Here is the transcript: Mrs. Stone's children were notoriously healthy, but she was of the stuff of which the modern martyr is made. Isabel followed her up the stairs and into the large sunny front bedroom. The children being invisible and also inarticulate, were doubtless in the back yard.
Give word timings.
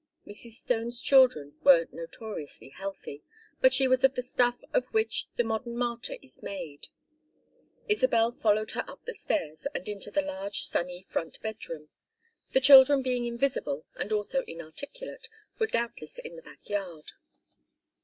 Mrs. 0.25 0.53
Stone's 0.53 0.99
children 0.99 1.59
were 1.61 1.87
notoriously 1.91 2.69
healthy, 2.69 3.21
but 3.61 3.71
she 3.71 3.87
was 3.87 4.03
of 4.03 4.15
the 4.15 4.23
stuff 4.23 4.57
of 4.73 4.87
which 4.87 5.27
the 5.35 5.43
modern 5.43 5.77
martyr 5.77 6.15
is 6.23 6.41
made. 6.41 6.87
Isabel 7.87 8.31
followed 8.31 8.71
her 8.71 8.83
up 8.87 9.05
the 9.05 9.13
stairs 9.13 9.67
and 9.75 9.87
into 9.87 10.09
the 10.09 10.23
large 10.23 10.63
sunny 10.65 11.03
front 11.03 11.39
bedroom. 11.41 11.89
The 12.51 12.61
children 12.61 13.03
being 13.03 13.25
invisible 13.25 13.85
and 13.93 14.11
also 14.11 14.41
inarticulate, 14.47 15.29
were 15.59 15.67
doubtless 15.67 16.17
in 16.17 16.35
the 16.35 16.41
back 16.41 16.67
yard. 16.67 17.11